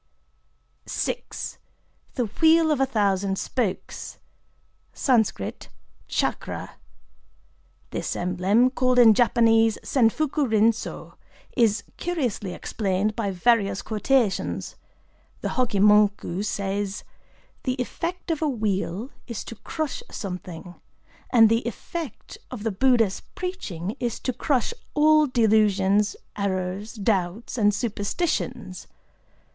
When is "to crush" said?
19.43-20.01, 24.21-24.73